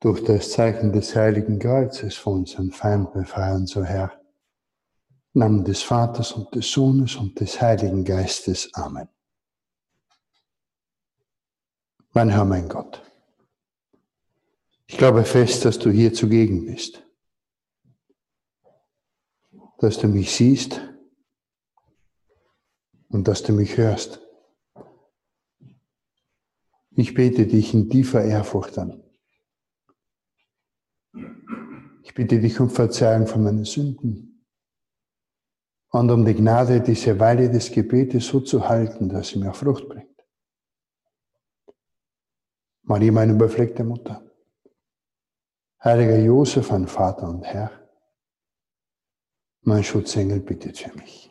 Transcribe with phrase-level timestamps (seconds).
[0.00, 4.18] durch das Zeichen des Heiligen Kreuzes von unseren Feind befreien, so Herr.
[5.34, 8.74] Im Namen des Vaters und des Sohnes und des Heiligen Geistes.
[8.74, 9.08] Amen.
[12.12, 13.02] Mein Herr, mein Gott,
[14.86, 17.04] ich glaube fest, dass du hier zugegen bist,
[19.78, 20.80] dass du mich siehst
[23.08, 24.20] und dass du mich hörst.
[26.90, 29.00] Ich bete dich in tiefer Ehrfurcht an.
[32.10, 34.44] Ich bitte dich um Verzeihung von meinen Sünden
[35.90, 39.88] und um die Gnade, diese Weile des Gebetes so zu halten, dass sie mir Frucht
[39.88, 40.20] bringt.
[42.82, 44.28] Maria, meine überfleckte Mutter,
[45.84, 47.70] heiliger Josef, mein Vater und Herr,
[49.60, 51.29] mein Schutzengel bittet für mich.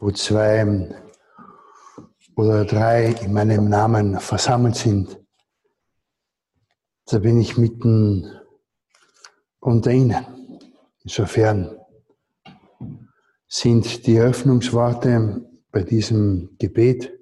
[0.00, 0.96] Wo zwei
[2.34, 5.20] oder drei in meinem Namen versammelt sind,
[7.06, 8.40] da bin ich mitten
[9.60, 10.24] unter ihnen.
[11.04, 11.76] Insofern
[13.46, 17.12] sind die Eröffnungsworte bei diesem Gebet,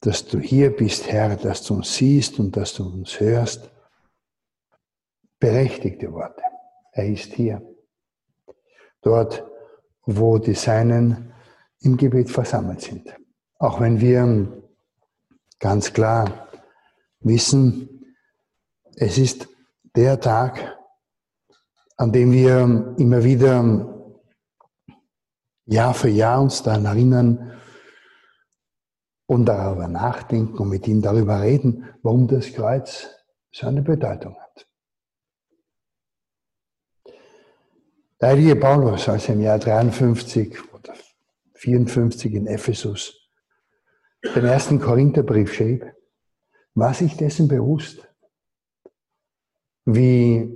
[0.00, 3.70] dass du hier bist, Herr, dass du uns siehst und dass du uns hörst,
[5.40, 6.42] berechtigte Worte.
[6.92, 7.62] Er ist hier.
[9.02, 9.44] Dort,
[10.10, 11.34] wo die Seinen
[11.80, 13.14] im Gebet versammelt sind.
[13.58, 14.62] Auch wenn wir
[15.58, 16.48] ganz klar
[17.20, 18.14] wissen,
[18.96, 19.48] es ist
[19.94, 20.78] der Tag,
[21.98, 24.14] an dem wir immer wieder
[25.66, 27.52] Jahr für Jahr uns daran erinnern
[29.26, 33.08] und darüber nachdenken und mit ihm darüber reden, warum das Kreuz
[33.52, 34.47] so eine Bedeutung hat.
[38.20, 40.94] Der heilige Paulus, als er im Jahr 53 oder
[41.54, 43.30] 54 in Ephesus
[44.34, 45.84] den ersten Korintherbrief schrieb,
[46.74, 48.08] war sich dessen bewusst,
[49.84, 50.52] wie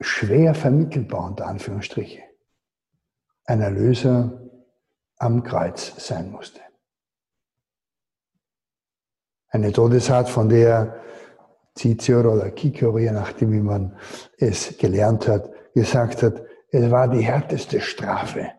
[0.00, 2.22] schwer vermittelbar, unter Anführungsstriche,
[3.44, 4.48] ein Erlöser
[5.16, 6.60] am Kreuz sein musste.
[9.48, 11.02] Eine Todesart, von der
[11.76, 13.98] Cicero oder je nachdem, wie man
[14.38, 18.52] es gelernt hat, gesagt hat, es war die härteste Strafe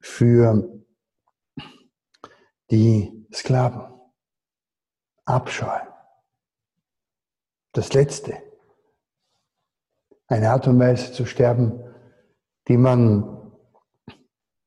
[0.00, 0.80] für
[2.70, 3.92] die Sklaven.
[5.24, 5.78] Abscheu.
[7.72, 8.42] Das Letzte.
[10.28, 11.80] Eine Art und Weise zu sterben,
[12.68, 13.52] die man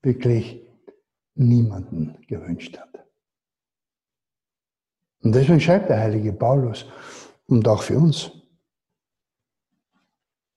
[0.02, 0.62] wirklich
[1.35, 3.06] niemanden gewünscht hat.
[5.24, 6.85] Und deswegen schreibt der heilige Paulus
[7.47, 8.31] und auch für uns,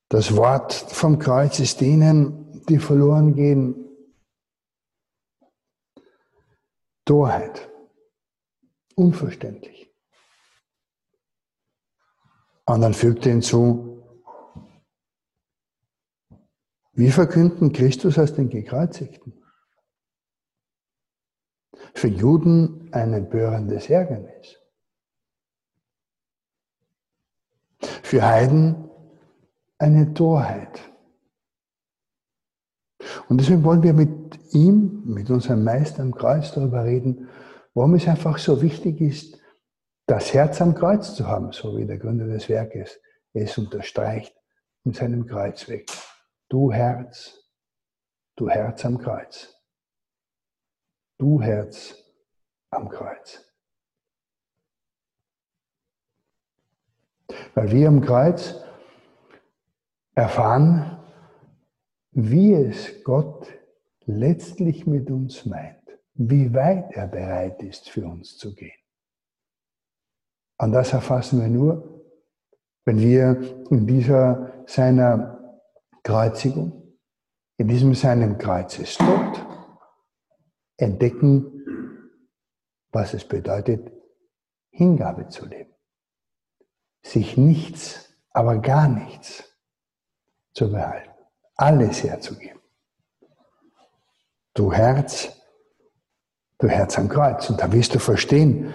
[0.09, 3.85] das Wort vom Kreuz ist denen, die verloren gehen,
[7.05, 7.71] Torheit,
[8.95, 9.95] unverständlich.
[12.67, 13.89] Und dann fügt er hinzu,
[16.93, 19.43] wir verkünden Christus als den Gekreuzigten.
[21.95, 24.59] Für Juden ein empörendes Ärgernis.
[28.03, 28.88] Für Heiden
[29.79, 30.81] eine Torheit.
[33.29, 37.29] Und deswegen wollen wir mit ihm, mit unserem Meister am Kreuz darüber reden,
[37.75, 39.41] warum es einfach so wichtig ist,
[40.07, 42.99] das Herz am Kreuz zu haben, so wie der Gründer des Werkes
[43.35, 44.35] es unterstreicht
[44.85, 45.91] in seinem Kreuzweg.
[46.49, 47.39] Du Herz,
[48.37, 49.55] du Herz am Kreuz.
[51.19, 51.95] Du Herz
[52.71, 53.45] am Kreuz.
[57.55, 58.55] Weil wir am Kreuz
[60.19, 60.99] erfahren,
[62.11, 63.47] wie es Gott
[64.05, 65.81] letztlich mit uns meint,
[66.15, 68.81] wie weit er bereit ist, für uns zu gehen.
[70.59, 72.05] Und das erfassen wir nur,
[72.85, 75.63] wenn wir in dieser seiner
[76.03, 76.97] Kreuzigung,
[77.57, 79.47] in diesem seinem Kreuzestod
[80.79, 81.53] entdecken,
[82.91, 83.93] was es bedeutet,
[84.71, 85.75] Hingabe zu leben.
[87.03, 89.48] Sich nichts, aber gar nichts
[90.59, 91.11] zu behalten,
[91.55, 92.61] alles herzugeben.
[94.55, 95.31] Du Herz,
[96.59, 97.49] du Herz am Kreuz.
[97.49, 98.75] Und da wirst du verstehen,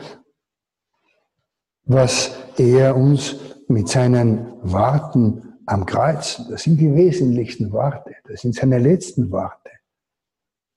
[1.84, 3.36] was er uns
[3.68, 9.72] mit seinen Worten am Kreuz, das sind die wesentlichsten Worte, das sind seine letzten Worte,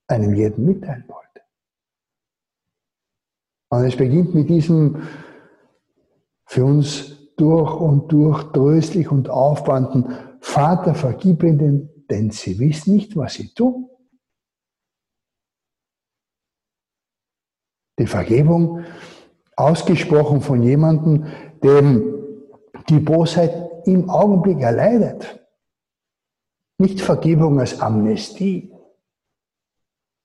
[0.08, 1.42] einem jeden mitteilen wollte.
[3.68, 5.02] Und es beginnt mit diesem
[6.46, 10.08] für uns durch und durch tröstlich und aufwandend,
[10.46, 13.90] Vater, vergib ihnen, denn sie wissen nicht, was sie tun.
[17.98, 18.84] Die Vergebung,
[19.56, 21.26] ausgesprochen von jemandem,
[21.64, 22.14] dem
[22.88, 25.44] die Bosheit im Augenblick erleidet.
[26.78, 28.72] Nicht Vergebung als Amnestie,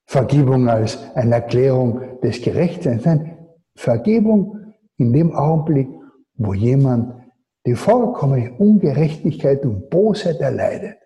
[0.05, 3.37] Vergebung als eine Erklärung des Gerechtseins, nein,
[3.75, 5.89] Vergebung in dem Augenblick,
[6.35, 7.20] wo jemand
[7.65, 10.97] die vollkommene Ungerechtigkeit und Bosheit erleidet.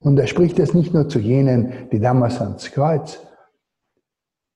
[0.00, 3.20] Und er spricht es nicht nur zu jenen, die damals ans Kreuz,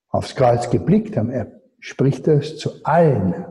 [0.09, 3.47] aufs Kreuz geblickt haben, er spricht es zu allen,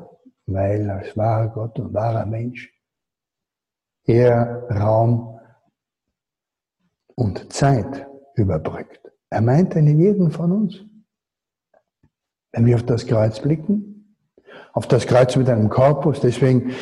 [0.46, 2.72] weil als wahrer Gott und wahrer Mensch
[4.06, 5.40] er Raum
[7.16, 9.12] und Zeit überbrückt.
[9.30, 10.86] Er meint einen jeden von uns.
[12.52, 13.91] Wenn wir auf das Kreuz blicken,
[14.74, 16.74] auf das Kreuz mit einem Korpus, deswegen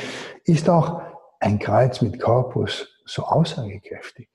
[0.44, 1.02] ist auch
[1.40, 4.30] ein Kreuz mit Korpus so aussagekräftig.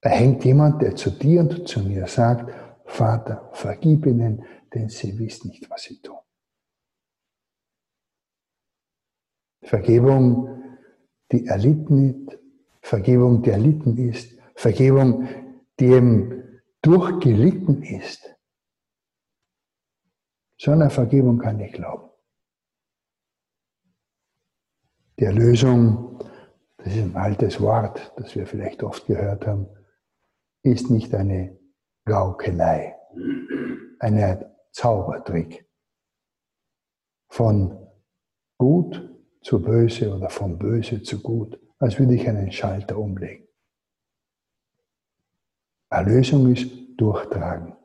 [0.00, 2.52] Da hängt jemand, der zu dir und zu mir sagt,
[2.84, 4.44] Vater, vergib ihnen,
[4.74, 6.18] denn sie wissen nicht, was sie tun.
[9.62, 10.78] Vergebung,
[11.32, 12.38] die erlitten ist,
[12.82, 15.26] Vergebung, die erlitten ist, Vergebung,
[15.80, 18.33] die eben durchgelitten ist.
[20.56, 22.10] So einer Vergebung kann ich glauben.
[25.18, 26.18] Die Erlösung,
[26.78, 29.68] das ist ein altes Wort, das wir vielleicht oft gehört haben,
[30.62, 31.58] ist nicht eine
[32.04, 32.96] Gaukelei,
[34.00, 35.68] ein Zaubertrick
[37.28, 37.78] von
[38.58, 39.10] gut
[39.42, 43.46] zu böse oder von böse zu gut, als würde ich einen Schalter umlegen.
[45.90, 47.76] Erlösung ist durchtragen.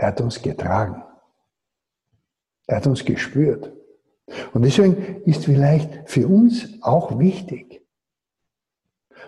[0.00, 1.04] Er hat uns getragen.
[2.66, 3.70] Er hat uns gespürt.
[4.54, 7.86] Und deswegen ist vielleicht für uns auch wichtig,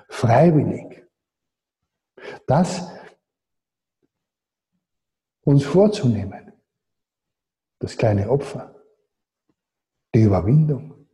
[0.08, 1.06] freiwillig,
[2.46, 2.88] das
[5.42, 6.52] uns vorzunehmen.
[7.78, 8.74] Das kleine Opfer,
[10.14, 11.06] die Überwindung.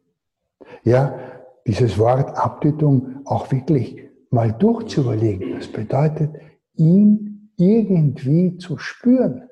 [0.85, 1.19] Ja,
[1.67, 5.59] dieses Wort Abtötung auch wirklich mal durchzuüberlegen.
[5.59, 6.37] Das bedeutet,
[6.75, 7.28] ihn
[7.59, 9.49] irgendwie zu spüren.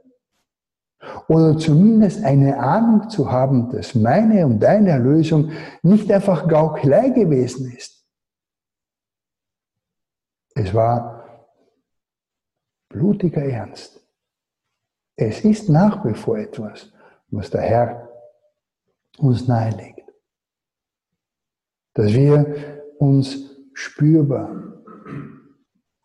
[1.28, 7.70] Oder zumindest eine Ahnung zu haben, dass meine und deine Erlösung nicht einfach Gaukelei gewesen
[7.72, 8.04] ist.
[10.54, 11.46] Es war
[12.88, 14.00] blutiger Ernst.
[15.16, 16.92] Es ist nach wie vor etwas,
[17.28, 18.08] was der Herr
[19.18, 20.10] uns nahelegt.
[21.94, 24.82] Dass wir uns spürbar,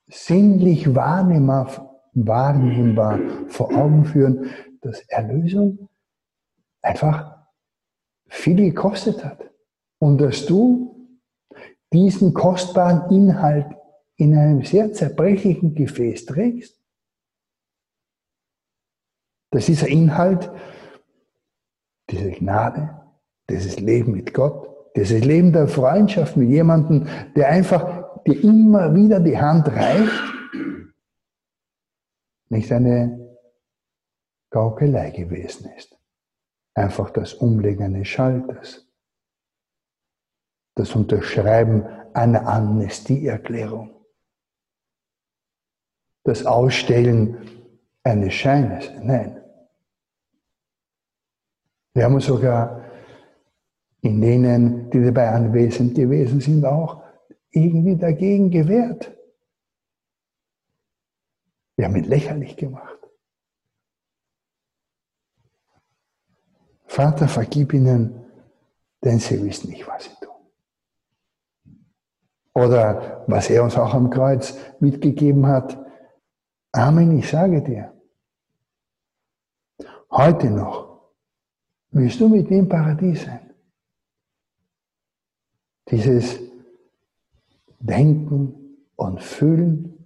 [0.08, 4.50] sinnlich wahrnehmbar, wahrnehmbar vor Augen führen,
[4.82, 5.90] dass Erlösung
[6.82, 7.38] einfach
[8.28, 9.50] viel gekostet hat.
[10.00, 11.10] Und dass du
[11.94, 13.68] diesen kostbaren Inhalt
[14.16, 16.80] in einem sehr zerbrechlichen Gefäß trägst.
[19.52, 20.50] Dass dieser Inhalt,
[22.10, 23.02] diese Gnade,
[23.50, 29.20] dieses Leben mit Gott, dieses Leben der Freundschaft mit jemandem, der einfach dir immer wieder
[29.20, 30.12] die Hand reicht,
[32.52, 33.38] nicht eine
[34.50, 35.98] Gaukelei gewesen ist.
[36.74, 38.88] Einfach das Umlegen eines Schalters.
[40.76, 43.96] Das Unterschreiben einer Amnestieerklärung.
[46.24, 47.70] Das Ausstellen
[48.04, 48.92] eines Scheines.
[49.02, 49.42] Nein.
[51.94, 52.86] Wir haben sogar
[54.02, 57.04] in denen, die dabei anwesend gewesen sind, auch
[57.52, 59.12] irgendwie dagegen gewehrt.
[61.82, 63.00] Wir haben ihn lächerlich gemacht.
[66.86, 68.24] Vater, vergib ihnen,
[69.04, 71.80] denn sie wissen nicht, was sie tun.
[72.54, 75.84] Oder was er uns auch am Kreuz mitgegeben hat.
[76.72, 78.00] Amen, ich sage dir,
[80.12, 81.16] heute noch
[81.90, 83.56] wirst du mit mir im Paradies sein
[85.88, 86.40] dieses
[87.80, 90.01] Denken und Fühlen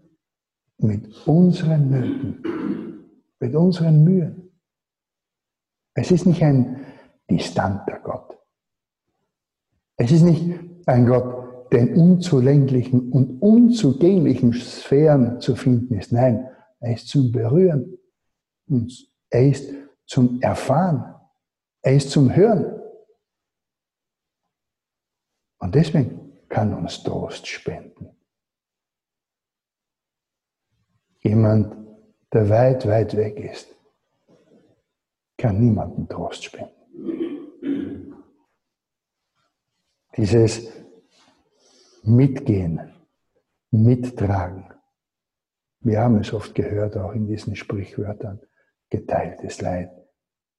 [0.78, 4.52] mit unseren Nöten, mit unseren Mühen.
[5.94, 6.86] Es ist nicht ein
[7.30, 8.38] distanter Gott.
[9.98, 16.12] Es ist nicht ein Gott, der in unzulänglichen und unzugänglichen Sphären zu finden ist.
[16.12, 16.48] Nein,
[16.80, 17.98] er ist zum Berühren.
[19.30, 19.74] Er ist
[20.06, 21.16] zum Erfahren.
[21.82, 22.82] Er ist zum Hören.
[25.60, 28.15] Und deswegen kann uns Trost spenden.
[31.26, 31.76] Jemand,
[32.32, 33.68] der weit, weit weg ist.
[35.36, 38.14] kann niemandem Trost spenden.
[40.16, 40.72] Dieses
[42.04, 42.94] Mitgehen,
[43.72, 44.72] Mittragen.
[45.80, 48.40] Wir haben es oft gehört, auch in diesen Sprichwörtern,
[48.92, 49.90] geteiltes Leid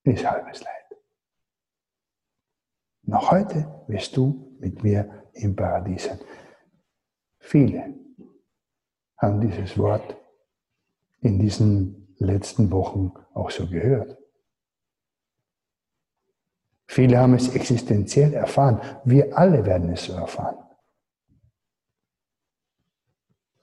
[0.02, 1.00] ist halbes Leid.
[3.02, 6.18] Noch heute wirst du mit mir im Paradies sein.
[7.38, 7.94] Viele
[9.16, 10.25] haben dieses Wort
[11.20, 14.16] in diesen letzten Wochen auch so gehört.
[16.88, 18.80] Viele haben es existenziell erfahren.
[19.04, 20.56] Wir alle werden es so erfahren.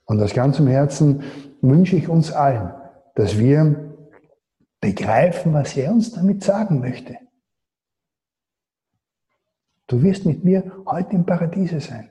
[0.05, 1.23] Und aus ganzem Herzen
[1.61, 2.73] wünsche ich uns allen,
[3.15, 3.95] dass wir
[4.81, 7.17] begreifen, was er uns damit sagen möchte.
[9.87, 12.09] Du wirst mit mir heute im Paradiese sein.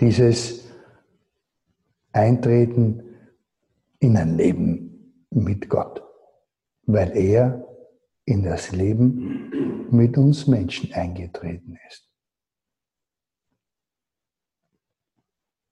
[0.00, 0.61] Dieses
[2.12, 3.02] Eintreten
[3.98, 6.02] in ein Leben mit Gott
[6.86, 7.66] weil er
[8.24, 12.08] in das Leben mit uns Menschen eingetreten ist.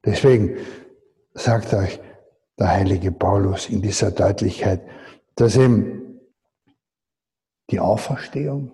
[0.04, 0.56] Deswegen
[1.35, 2.00] sagt euch
[2.59, 4.82] der heilige Paulus in dieser Deutlichkeit,
[5.35, 6.20] dass eben
[7.70, 8.73] die Auferstehung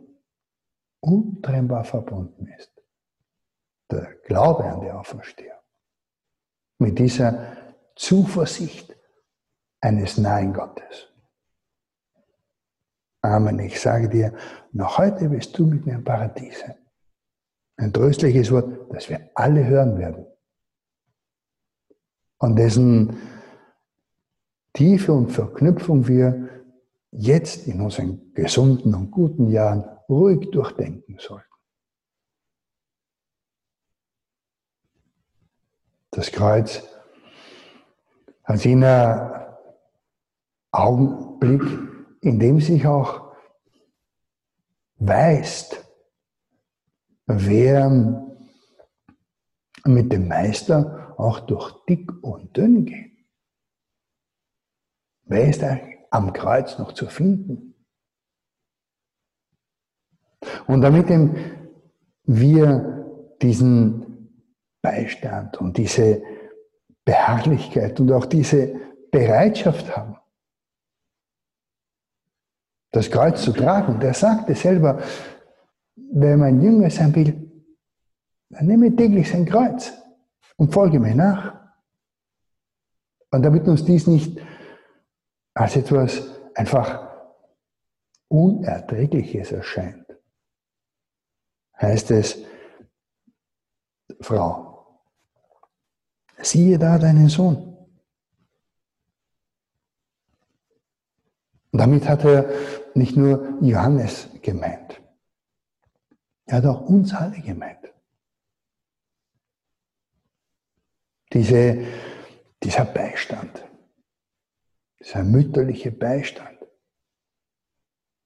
[1.01, 2.73] untrennbar verbunden ist.
[3.91, 5.56] Der Glaube an die Auferstehung.
[6.79, 7.57] Mit dieser
[7.95, 8.95] Zuversicht
[9.81, 11.09] eines nahen Gottes.
[13.23, 13.59] Amen.
[13.61, 14.35] Ich sage dir,
[14.73, 16.77] noch heute wirst du mit mir im Paradies sein.
[17.77, 20.27] Ein tröstliches Wort, das wir alle hören werden.
[22.39, 23.17] Und dessen
[24.73, 26.49] Tiefe und Verknüpfung wir
[27.11, 31.56] jetzt in unseren gesunden und guten Jahren ruhig durchdenken sollten.
[36.17, 36.83] Das Kreuz
[38.43, 39.59] als jener
[40.71, 41.61] Augenblick,
[42.23, 43.37] in dem sich auch
[44.97, 45.85] weist,
[47.27, 47.91] wer
[49.85, 53.13] mit dem Meister auch durch dick und dünn geht.
[55.25, 57.75] Wer ist eigentlich am Kreuz noch zu finden?
[60.67, 61.11] Und damit
[62.25, 64.06] wir diesen
[64.87, 66.23] Beistand und diese
[67.05, 70.17] Beharrlichkeit und auch diese Bereitschaft haben,
[72.93, 73.99] das Kreuz zu tragen.
[73.99, 75.03] Der sagte selber,
[75.97, 77.51] wer mein Jünger sein will,
[78.51, 79.93] dann nehme täglich sein Kreuz
[80.57, 81.61] und folge mir nach.
[83.33, 84.41] Und damit uns dies nicht
[85.53, 87.09] als etwas einfach
[88.29, 90.07] Unerträgliches erscheint,
[91.81, 92.39] heißt es,
[94.21, 94.66] Frau,
[96.43, 97.77] siehe da deinen Sohn.
[101.77, 102.49] damit hat er
[102.95, 105.01] nicht nur Johannes gemeint.
[106.47, 107.93] Er hat auch uns alle gemeint.
[111.33, 111.85] Diese,
[112.63, 113.65] dieser Beistand,
[115.01, 116.59] dieser mütterliche Beistand.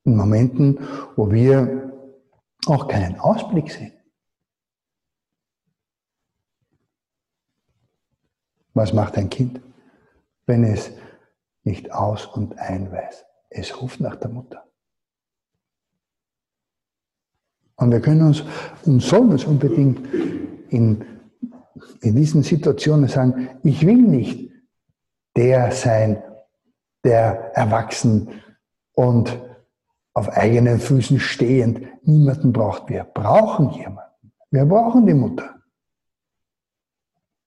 [0.04, 0.78] In Momenten,
[1.16, 1.92] wo wir
[2.66, 3.92] auch keinen Ausblick sehen.
[8.80, 9.60] Was macht ein Kind,
[10.46, 10.90] wenn es
[11.64, 13.26] nicht aus und ein weiß?
[13.50, 14.64] Es ruft nach der Mutter.
[17.76, 18.42] Und wir können uns
[18.86, 20.00] und sollen uns unbedingt
[20.70, 21.04] in,
[22.00, 24.50] in diesen Situationen sagen, ich will nicht
[25.36, 26.22] der sein,
[27.04, 28.30] der erwachsen
[28.94, 29.38] und
[30.14, 32.88] auf eigenen Füßen stehend niemanden braucht.
[32.88, 34.32] Wir brauchen jemanden.
[34.50, 35.59] Wir brauchen die Mutter.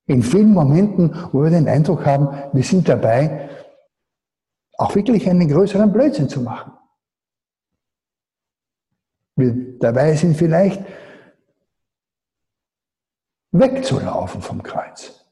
[0.06, 3.50] In vielen Momenten, wo wir den Eindruck haben, wir sind dabei,
[4.78, 6.74] auch wirklich einen größeren Blödsinn zu machen.
[9.36, 10.84] Wir dabei sind vielleicht
[13.52, 15.26] wegzulaufen vom Kreuz,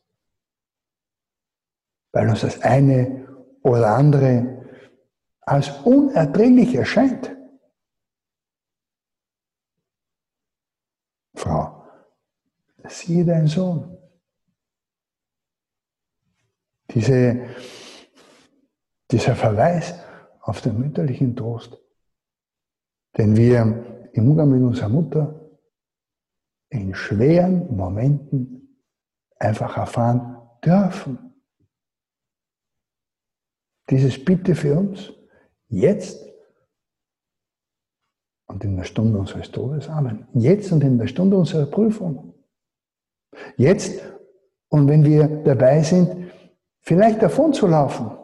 [2.12, 3.28] weil uns das eine
[3.64, 4.62] oder andere
[5.42, 7.36] als unerträglich erscheint.
[11.36, 11.84] Frau,
[12.88, 14.01] siehe dein Sohn.
[16.94, 17.48] Diese
[19.12, 19.94] dieser Verweis
[20.42, 21.78] auf den mütterlichen Trost,
[23.18, 25.52] den wir im Umgang mit unserer Mutter
[26.70, 28.78] in schweren Momenten
[29.38, 31.34] einfach erfahren dürfen.
[33.90, 35.12] Dieses Bitte für uns
[35.68, 36.26] jetzt
[38.48, 39.90] und in der Stunde unseres Todes.
[39.90, 40.28] Amen.
[40.34, 42.34] Jetzt und in der Stunde unserer Prüfung.
[43.58, 44.02] Jetzt
[44.70, 46.31] und wenn wir dabei sind,
[46.82, 48.18] vielleicht davon zu laufen.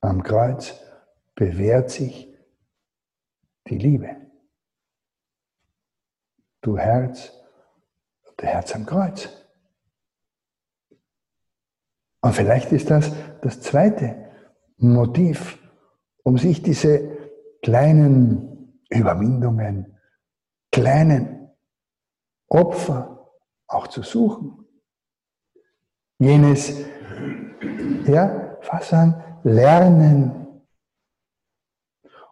[0.00, 0.78] Am Kreuz
[1.34, 2.28] bewährt sich
[3.66, 4.16] die Liebe.
[6.60, 7.32] Du Herz,
[8.38, 9.28] der Herz am Kreuz.
[12.20, 14.30] Und vielleicht ist das das zweite
[14.76, 15.58] Motiv,
[16.22, 17.18] um sich diese
[17.62, 19.98] kleinen Überwindungen,
[20.70, 21.33] kleinen
[22.54, 23.30] Opfer
[23.66, 24.64] auch zu suchen.
[26.18, 26.84] Jenes,
[28.06, 30.62] ja, fast sagen, Lernen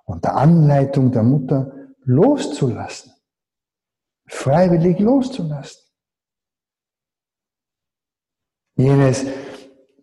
[0.05, 3.12] unter Anleitung der Mutter loszulassen,
[4.29, 5.83] freiwillig loszulassen.
[8.76, 9.26] Jenes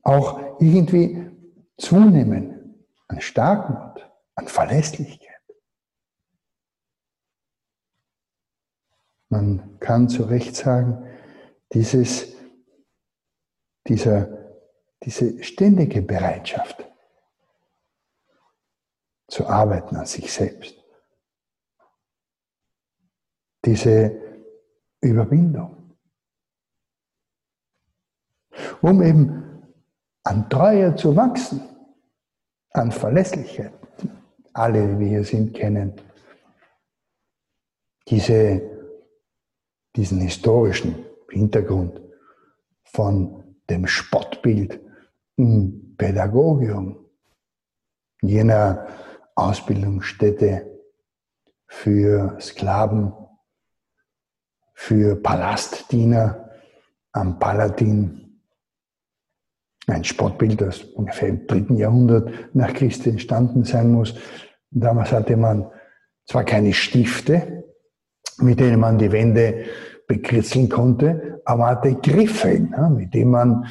[0.03, 1.31] auch irgendwie
[1.77, 5.28] zunehmen an Starkmut, an Verlässlichkeit.
[9.29, 11.07] Man kann zu Recht sagen,
[11.71, 12.36] dieses,
[13.88, 14.57] dieser,
[15.03, 16.83] diese ständige Bereitschaft
[19.27, 20.83] zu arbeiten an sich selbst,
[23.63, 24.19] diese
[25.01, 25.95] Überwindung,
[28.81, 29.63] um eben
[30.24, 31.62] an Treue zu wachsen,
[32.71, 33.74] an Verlässlichkeit.
[34.53, 35.93] Alle, die wir hier sind, kennen
[38.07, 38.78] diese
[39.96, 42.01] diesen historischen Hintergrund
[42.84, 44.79] von dem Spottbild
[45.36, 47.05] im Pädagogium,
[48.22, 48.87] jener
[49.35, 50.70] Ausbildungsstätte
[51.68, 53.13] für Sklaven,
[54.74, 56.50] für Palastdiener
[57.11, 58.42] am Palatin.
[59.87, 64.16] Ein Spottbild, das ungefähr im dritten Jahrhundert nach Christi entstanden sein muss.
[64.72, 65.70] Damals hatte man
[66.25, 67.63] zwar keine Stifte,
[68.37, 69.66] mit denen man die Wände
[70.09, 73.67] bekritzeln konnte, aber hatte Griffe, ja, mit denen man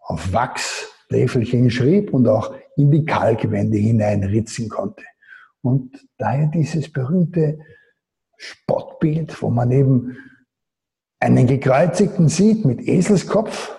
[0.00, 5.04] auf Wachsläfelchen schrieb und auch in die Kalkwände hineinritzen konnte.
[5.62, 7.60] Und daher dieses berühmte
[8.36, 10.16] Spottbild, wo man eben
[11.20, 13.76] einen Gekreuzigten sieht mit Eselskopf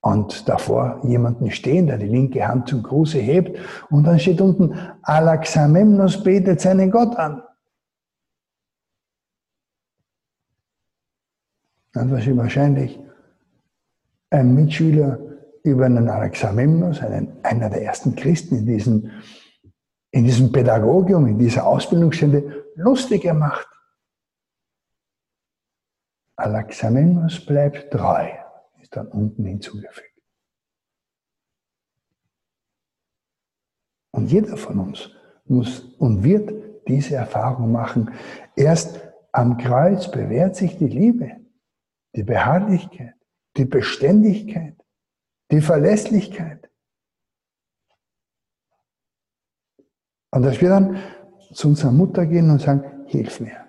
[0.00, 3.58] und davor jemanden stehen, der die linke Hand zum Gruße hebt
[3.90, 7.42] und dann steht unten, Alaxamemnos betet seinen Gott an.
[11.92, 12.98] Dann war sie wahrscheinlich
[14.30, 15.18] ein Mitschüler
[15.62, 19.10] über einen Alexamemnos, einen, einer der ersten Christen in diesem,
[20.10, 23.66] in diesem Pädagogium, in dieser Ausbildungsstelle, lustig gemacht.
[26.36, 28.28] Alexamemnos bleibt treu,
[28.80, 30.08] ist dann unten hinzugefügt.
[34.12, 35.10] Und jeder von uns
[35.46, 36.52] muss und wird
[36.86, 38.12] diese Erfahrung machen.
[38.56, 39.00] Erst
[39.32, 41.37] am Kreuz bewährt sich die Liebe
[42.14, 43.14] die Beharrlichkeit,
[43.56, 44.76] die Beständigkeit,
[45.50, 46.70] die Verlässlichkeit.
[50.30, 51.02] Und dass wir dann
[51.52, 53.66] zu unserer Mutter gehen und sagen, hilf mir,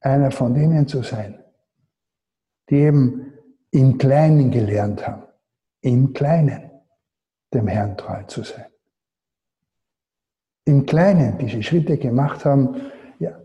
[0.00, 1.42] einer von denen zu sein,
[2.70, 3.32] die eben
[3.70, 5.26] im Kleinen gelernt haben,
[5.80, 6.70] im Kleinen
[7.52, 8.66] dem Herrn treu zu sein.
[10.64, 13.40] Im Kleinen diese Schritte gemacht haben, ja,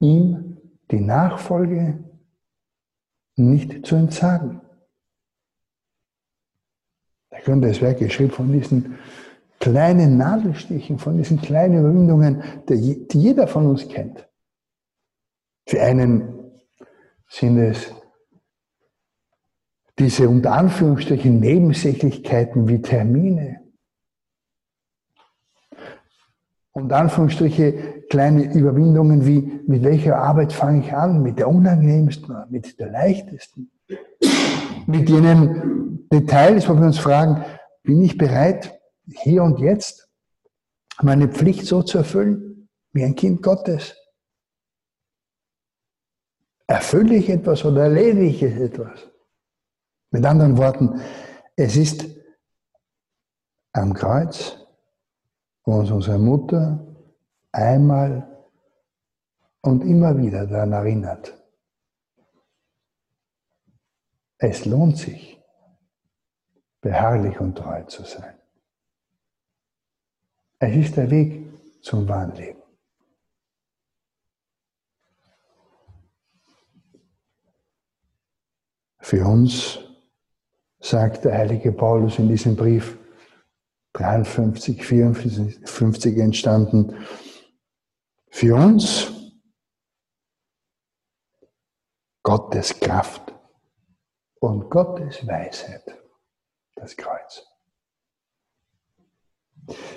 [0.00, 0.45] ihm
[0.90, 2.02] die Nachfolge
[3.36, 4.60] nicht zu entsagen.
[7.30, 8.98] Da könnte es Werk geschrieben von diesen
[9.60, 14.28] kleinen Nadelstichen, von diesen kleinen Überwindungen, die jeder von uns kennt.
[15.66, 16.52] Für einen
[17.28, 17.92] sind es
[19.98, 23.65] diese unter Anführungsstrichen Nebensächlichkeiten wie Termine,
[26.76, 31.22] und Anführungsstriche kleine Überwindungen wie, mit welcher Arbeit fange ich an?
[31.22, 33.70] Mit der unangenehmsten, mit der leichtesten?
[34.86, 37.42] Mit jenen Details, wo wir uns fragen,
[37.82, 40.06] bin ich bereit, hier und jetzt
[41.00, 43.96] meine Pflicht so zu erfüllen, wie ein Kind Gottes?
[46.66, 49.08] Erfülle ich etwas oder erledige ich etwas?
[50.10, 51.00] Mit anderen Worten,
[51.56, 52.04] es ist
[53.72, 54.65] am Kreuz
[55.66, 56.80] wo uns unsere Mutter
[57.50, 58.46] einmal
[59.62, 61.36] und immer wieder daran erinnert.
[64.38, 65.42] Es lohnt sich,
[66.80, 68.38] beharrlich und treu zu sein.
[70.58, 72.62] Es ist der Weg zum wahren Leben.
[79.00, 79.78] Für uns
[80.80, 82.98] sagt der heilige Paulus in diesem Brief,
[83.96, 87.06] 53, 54 entstanden.
[88.28, 89.10] Für uns
[92.22, 93.34] Gottes Kraft
[94.40, 95.98] und Gottes Weisheit
[96.74, 97.46] das Kreuz.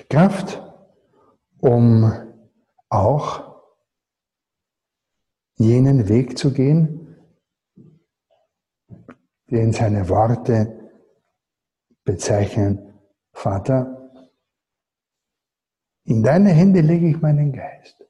[0.09, 0.61] Kraft,
[1.59, 2.09] um
[2.87, 3.61] auch
[5.55, 7.17] jenen Weg zu gehen,
[9.51, 10.89] den seine Worte
[12.05, 12.88] bezeichnen.
[13.39, 14.11] Vater,
[16.03, 18.03] in deine Hände lege ich meinen Geist.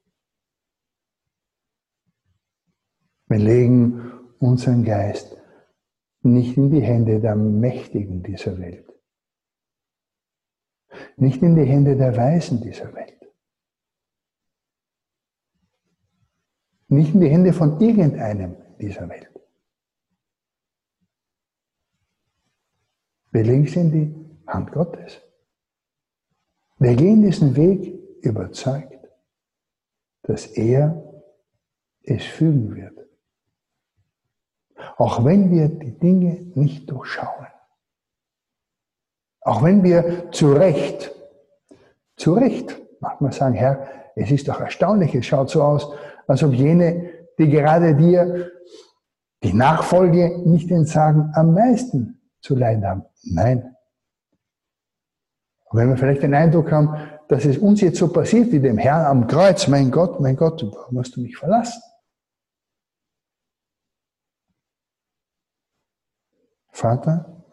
[3.28, 5.36] Wir legen unseren Geist
[6.22, 8.92] nicht in die Hände der Mächtigen dieser Welt,
[11.16, 13.22] nicht in die Hände der Weisen dieser Welt,
[16.88, 19.30] nicht in die Hände von irgendeinem dieser Welt.
[23.30, 24.19] Wir legen sie in die
[24.52, 25.20] Hand Gottes.
[26.78, 29.08] Wir gehen diesen Weg überzeugt,
[30.22, 31.02] dass er
[32.02, 32.98] es fügen wird.
[34.96, 37.46] Auch wenn wir die Dinge nicht durchschauen.
[39.42, 41.14] Auch wenn wir zu Recht,
[42.16, 45.92] zu Recht, manchmal sagen, Herr, es ist doch erstaunlich, es schaut so aus,
[46.26, 48.50] als ob jene, die gerade dir
[49.42, 53.04] die Nachfolge nicht entsagen, am meisten zu leiden haben.
[53.22, 53.76] Nein.
[55.70, 58.76] Und wenn wir vielleicht den Eindruck haben, dass es uns jetzt so passiert wie dem
[58.76, 61.80] Herrn am Kreuz, mein Gott, mein Gott, warum hast du mich verlassen?
[66.72, 67.44] Vater,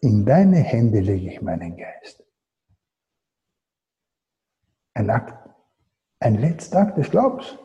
[0.00, 2.24] in deine Hände lege ich meinen Geist.
[4.94, 5.48] Ein Akt,
[6.18, 7.56] ein letzter Akt des Glaubens.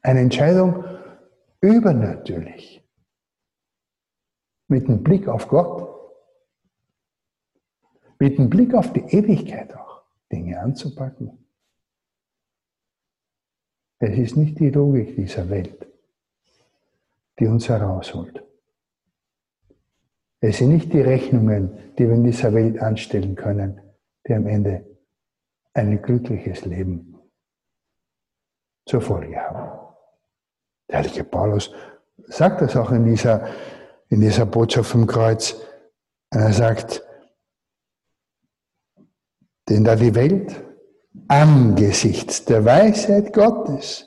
[0.00, 0.82] Eine Entscheidung
[1.60, 2.85] übernatürlich.
[4.68, 5.94] Mit dem Blick auf Gott.
[8.18, 10.02] Mit dem Blick auf die Ewigkeit auch,
[10.32, 11.46] Dinge anzupacken.
[13.98, 15.86] Es ist nicht die Logik dieser Welt
[17.38, 18.42] die uns herausholt.
[20.40, 23.80] Es sind nicht die Rechnungen, die wir in dieser Welt anstellen können,
[24.26, 24.84] die am Ende
[25.74, 27.18] ein glückliches Leben
[28.86, 29.78] zur Folge haben.
[30.88, 31.72] Der heilige Paulus
[32.26, 33.48] sagt das auch in dieser,
[34.08, 35.56] in dieser Botschaft vom Kreuz.
[36.30, 37.02] Er sagt,
[39.68, 40.64] denn da die Welt
[41.28, 44.06] angesichts der Weisheit Gottes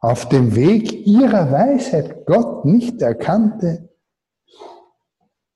[0.00, 3.88] auf dem Weg ihrer Weisheit Gott nicht erkannte,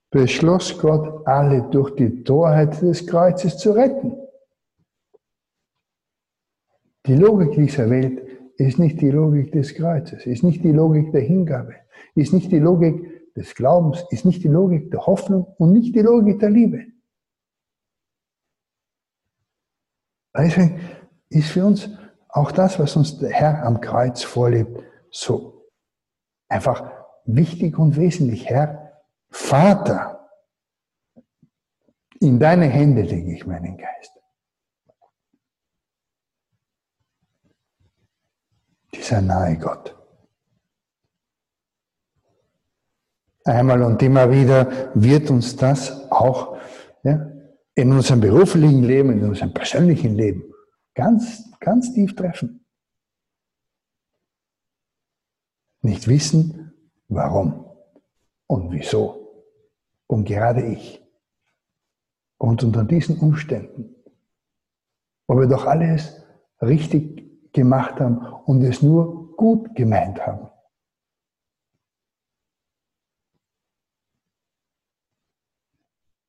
[0.09, 4.17] beschloss Gott, alle durch die Torheit des Kreuzes zu retten.
[7.05, 8.28] Die Logik dieser Welt
[8.67, 11.75] ist nicht die Logik des Kreuzes, ist nicht die Logik der Hingabe,
[12.15, 16.01] ist nicht die Logik des Glaubens, ist nicht die Logik der Hoffnung und nicht die
[16.01, 16.85] Logik der Liebe.
[20.35, 20.79] Deswegen
[21.29, 21.89] ist für uns
[22.27, 25.65] auch das, was uns der Herr am Kreuz vorlebt, so
[26.47, 26.91] einfach
[27.25, 28.49] wichtig und wesentlich.
[28.49, 28.93] Herr,
[29.29, 30.29] Vater,
[32.19, 34.18] in deine Hände lege ich meinen Geist.
[39.09, 39.95] Dieser nahe Gott.
[43.43, 46.59] Einmal und immer wieder wird uns das auch
[47.01, 47.31] ja,
[47.73, 50.53] in unserem beruflichen Leben, in unserem persönlichen Leben
[50.93, 52.63] ganz, ganz tief treffen.
[55.81, 56.71] Nicht wissen,
[57.07, 57.65] warum
[58.45, 59.43] und wieso.
[60.05, 61.03] Und gerade ich.
[62.37, 63.95] Und unter diesen Umständen,
[65.27, 66.23] wo wir doch alles
[66.61, 70.49] richtig gemacht haben und es nur gut gemeint haben.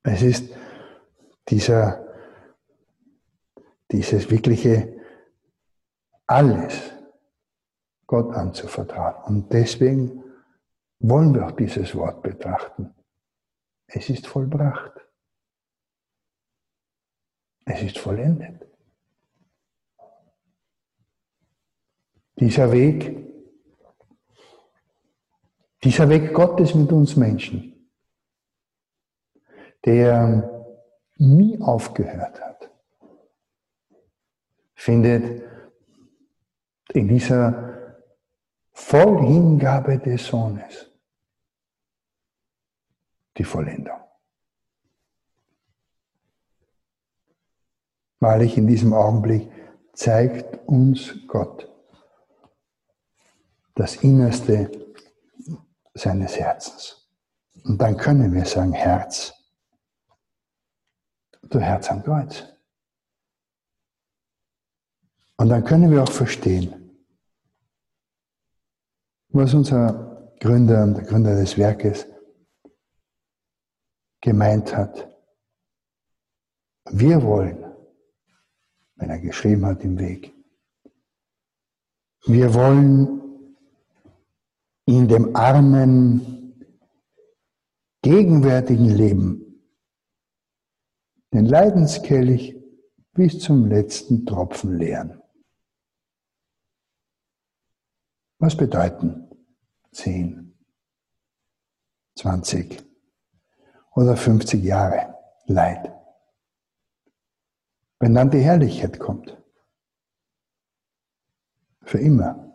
[0.03, 0.55] Es ist
[1.49, 2.11] dieser
[3.91, 5.01] dieses wirkliche
[6.27, 6.93] alles
[8.07, 9.25] Gott anzuvertrauen.
[9.25, 10.23] Und deswegen
[11.01, 12.95] wollen wir auch dieses Wort betrachten.
[13.87, 14.93] Es ist vollbracht.
[17.65, 18.70] Es ist vollendet.
[22.41, 23.17] Dieser Weg,
[25.85, 27.91] dieser Weg Gottes mit uns Menschen,
[29.85, 30.67] der
[31.17, 32.51] nie aufgehört hat
[34.81, 35.43] findet
[36.95, 38.07] in dieser
[38.73, 40.91] Vollhingabe des Sohnes
[43.37, 44.01] die Vollendung.
[48.21, 49.51] Wahrlich in diesem Augenblick
[49.93, 51.70] zeigt uns Gott
[53.81, 54.71] das Innerste
[55.95, 57.11] seines Herzens.
[57.65, 59.33] Und dann können wir sagen, Herz,
[61.45, 62.45] du Herz am Kreuz.
[65.39, 66.95] Und dann können wir auch verstehen,
[69.31, 72.07] was unser Gründer und der Gründer des Werkes,
[74.21, 75.09] gemeint hat.
[76.91, 77.65] Wir wollen,
[78.97, 80.35] wenn er geschrieben hat im Weg,
[82.27, 83.21] wir wollen
[84.91, 86.67] in dem armen,
[88.03, 89.63] gegenwärtigen Leben
[91.33, 92.57] den Leidenskelch
[93.13, 95.23] bis zum letzten Tropfen leeren.
[98.39, 99.31] Was bedeuten
[99.93, 100.59] 10,
[102.17, 102.83] 20
[103.93, 105.15] oder 50 Jahre
[105.47, 105.93] Leid?
[108.01, 109.41] Wenn dann die Herrlichkeit kommt.
[111.83, 112.50] Für immer.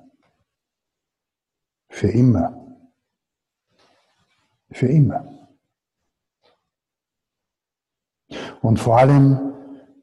[1.95, 2.77] Für immer.
[4.69, 5.49] Für immer.
[8.61, 9.53] Und vor allem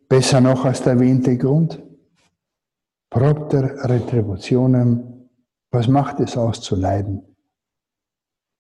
[0.09, 1.83] besser noch als der erwähnte Grund.
[3.11, 5.29] Propter retributionem.
[5.71, 7.37] Was macht es aus zu leiden?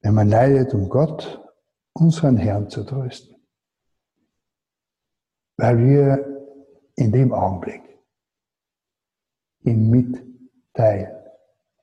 [0.03, 1.43] Wenn man leidet, um Gott,
[1.95, 3.35] unseren Herrn zu trösten.
[5.57, 6.47] Weil wir
[6.97, 7.83] in dem Augenblick
[9.61, 11.17] ihm mitteilen,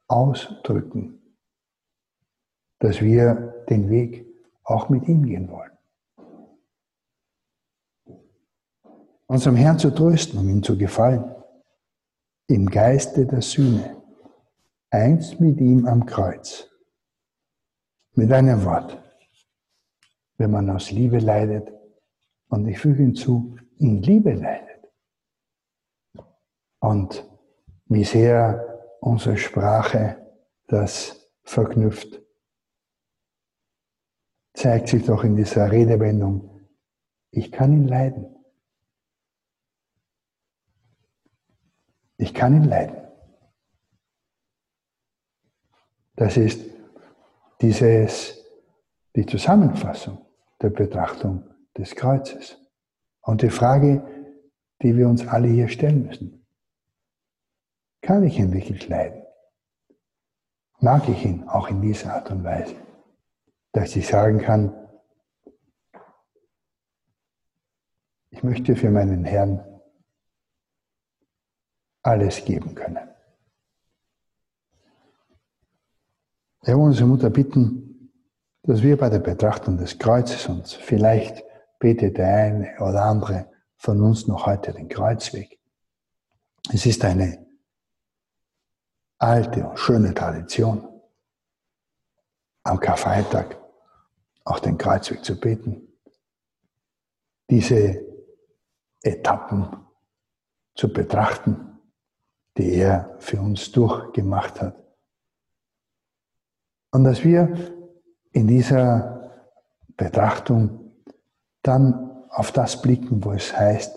[0.08, 1.19] ausdrücken,
[2.80, 4.26] dass wir den Weg
[4.64, 5.72] auch mit ihm gehen wollen.
[9.28, 11.36] Unserem Herrn zu trösten, um ihm zu gefallen,
[12.48, 14.02] im Geiste der Sühne,
[14.90, 16.68] eins mit ihm am Kreuz.
[18.16, 18.98] Mit einem Wort,
[20.38, 21.72] wenn man aus Liebe leidet,
[22.48, 24.92] und ich füge hinzu, in Liebe leidet,
[26.80, 27.24] und
[27.86, 30.18] wie sehr unsere Sprache
[30.68, 32.22] das verknüpft,
[34.60, 36.68] zeigt sich doch in dieser Redewendung,
[37.32, 38.36] ich kann ihn leiden.
[42.18, 42.98] Ich kann ihn leiden.
[46.18, 46.60] Das ist
[47.62, 48.44] dieses,
[49.16, 50.26] die Zusammenfassung
[50.62, 51.44] der Betrachtung
[51.78, 52.58] des Kreuzes.
[53.22, 54.04] Und die Frage,
[54.82, 56.46] die wir uns alle hier stellen müssen.
[58.02, 59.24] Kann ich ihn wirklich leiden?
[60.80, 62.76] Mag ich ihn auch in dieser Art und Weise,
[63.80, 64.76] dass ich sagen kann,
[68.30, 69.64] ich möchte für meinen Herrn
[72.02, 73.10] alles geben können.
[76.64, 78.12] Wir wollen unsere Mutter bitten,
[78.64, 81.42] dass wir bei der Betrachtung des Kreuzes uns vielleicht
[81.80, 85.58] betet der eine oder andere von uns noch heute den Kreuzweg.
[86.74, 87.48] Es ist eine
[89.20, 90.86] alte und schöne Tradition,
[92.64, 93.59] am Karfreitag
[94.50, 95.88] auch den Kreuzweg zu beten,
[97.50, 98.04] diese
[99.02, 99.86] Etappen
[100.76, 101.80] zu betrachten,
[102.58, 104.76] die er für uns durchgemacht hat.
[106.92, 107.54] Und dass wir
[108.32, 109.32] in dieser
[109.96, 110.94] Betrachtung
[111.62, 113.96] dann auf das blicken, wo es heißt,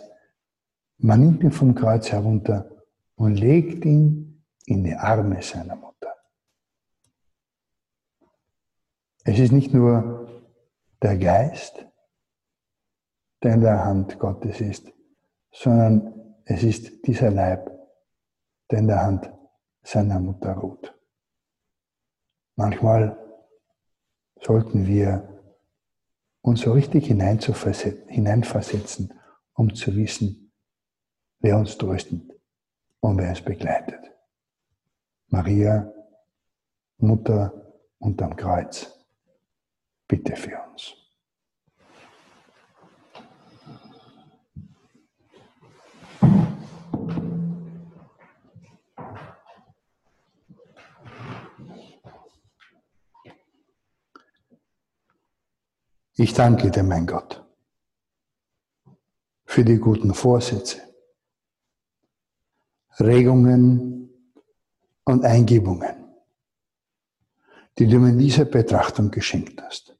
[0.98, 2.70] man nimmt ihn vom Kreuz herunter
[3.14, 6.14] und legt ihn in die Arme seiner Mutter.
[9.24, 10.21] Es ist nicht nur
[11.02, 11.84] der Geist,
[13.42, 14.92] der in der Hand Gottes ist,
[15.50, 17.70] sondern es ist dieser Leib,
[18.70, 19.30] der in der Hand
[19.82, 20.94] seiner Mutter ruht.
[22.56, 23.18] Manchmal
[24.40, 25.28] sollten wir
[26.42, 29.14] uns so richtig hineinversetzen,
[29.54, 30.52] um zu wissen,
[31.40, 32.22] wer uns tröstet
[33.00, 34.00] und wer uns begleitet.
[35.28, 35.92] Maria,
[36.98, 39.01] Mutter unterm Kreuz,
[40.12, 40.94] bitte für uns.
[56.14, 57.42] Ich danke dir, mein Gott,
[59.46, 60.82] für die guten Vorsätze,
[63.00, 64.10] Regungen,
[65.04, 65.96] und Eingebungen,
[67.78, 69.96] die du mir in dieser Betrachtung geschenkt hast.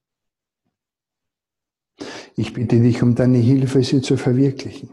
[2.37, 4.93] Ich bitte dich um deine Hilfe, sie zu verwirklichen.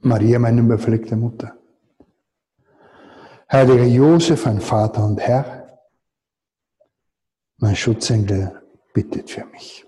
[0.00, 1.56] Maria, meine überfleckte Mutter.
[3.50, 5.80] Heiliger Josef, ein Vater und Herr,
[7.56, 9.87] mein Schutzengel bittet für mich.